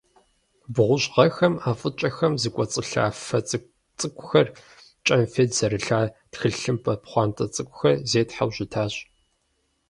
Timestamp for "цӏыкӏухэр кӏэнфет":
3.99-5.51